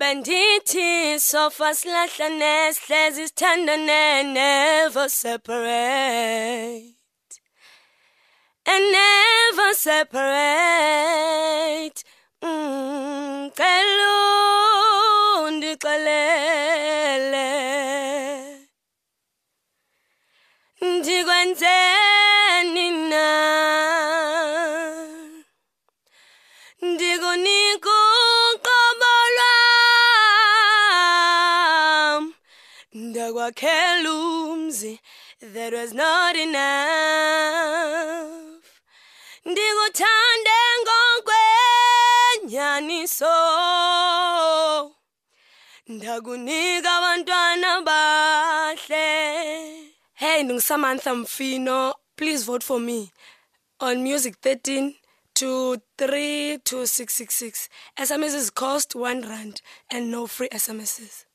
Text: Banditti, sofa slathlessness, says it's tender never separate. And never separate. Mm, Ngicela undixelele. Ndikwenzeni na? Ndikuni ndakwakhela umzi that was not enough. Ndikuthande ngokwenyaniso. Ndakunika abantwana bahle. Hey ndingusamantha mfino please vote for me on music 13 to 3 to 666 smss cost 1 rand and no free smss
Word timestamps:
Banditti, 0.00 1.18
sofa 1.18 1.74
slathlessness, 1.74 2.78
says 2.88 3.18
it's 3.18 3.32
tender 3.32 3.76
never 3.76 5.10
separate. 5.10 6.94
And 8.66 8.92
never 8.92 9.74
separate. 9.74 10.30
Mm, 12.42 13.50
Ngicela 13.52 14.14
undixelele. 15.44 17.48
Ndikwenzeni 20.80 22.90
na? 23.10 23.26
Ndikuni 26.82 27.59
ndakwakhela 33.30 34.10
umzi 34.12 35.00
that 35.40 35.72
was 35.72 35.92
not 35.94 36.36
enough. 36.36 36.60
Ndikuthande 39.44 40.50
ngokwenyaniso. 40.82 43.34
Ndakunika 45.86 46.96
abantwana 46.96 47.80
bahle. 47.80 49.06
Hey 50.14 50.42
ndingusamantha 50.42 51.14
mfino 51.14 51.94
please 52.16 52.44
vote 52.44 52.66
for 52.66 52.80
me 52.80 53.10
on 53.80 54.02
music 54.02 54.34
13 54.42 54.94
to 55.34 55.76
3 55.98 56.58
to 56.64 56.76
666 56.86 57.68
smss 58.06 58.50
cost 58.54 58.94
1 58.94 59.22
rand 59.28 59.62
and 59.88 60.10
no 60.10 60.26
free 60.26 60.48
smss 60.58 61.26